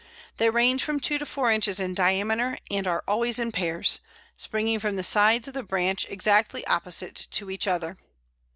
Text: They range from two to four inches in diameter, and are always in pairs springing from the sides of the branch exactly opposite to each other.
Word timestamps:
They 0.37 0.49
range 0.49 0.83
from 0.83 0.99
two 0.99 1.19
to 1.19 1.27
four 1.27 1.51
inches 1.51 1.79
in 1.79 1.93
diameter, 1.93 2.57
and 2.71 2.87
are 2.87 3.03
always 3.07 3.37
in 3.37 3.51
pairs 3.51 3.99
springing 4.35 4.79
from 4.79 4.95
the 4.95 5.03
sides 5.03 5.47
of 5.47 5.53
the 5.53 5.61
branch 5.61 6.07
exactly 6.09 6.65
opposite 6.65 7.27
to 7.29 7.51
each 7.51 7.67
other. 7.67 7.97